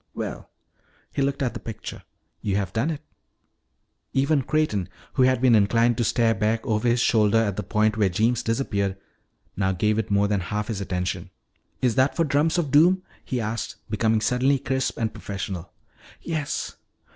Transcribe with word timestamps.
Well," 0.15 0.49
he 1.11 1.21
looked 1.21 1.43
at 1.43 1.53
the 1.53 1.59
picture, 1.59 2.01
"you 2.41 2.55
have 2.55 2.73
done 2.73 2.89
it!" 2.89 3.01
Even 4.13 4.41
Creighton, 4.41 4.89
who 5.13 5.21
had 5.21 5.39
been 5.43 5.53
inclined 5.53 5.95
to 5.97 6.03
stare 6.03 6.33
back 6.33 6.65
over 6.65 6.87
his 6.87 6.99
shoulder 6.99 7.37
at 7.37 7.55
the 7.55 7.61
point 7.61 7.97
where 7.97 8.09
Jeems 8.09 8.41
disappeared, 8.41 8.97
now 9.55 9.73
gave 9.73 9.99
it 9.99 10.09
more 10.09 10.27
than 10.27 10.39
half 10.39 10.69
his 10.69 10.81
attention. 10.81 11.29
"Is 11.83 11.93
that 12.01 12.15
for 12.15 12.23
Drums 12.23 12.57
of 12.57 12.71
Doom?" 12.71 13.03
he 13.23 13.39
asked 13.39 13.75
becoming 13.91 14.21
suddenly 14.21 14.57
crisp 14.57 14.97
and 14.97 15.13
professional. 15.13 15.71
"Yes." 16.19 16.77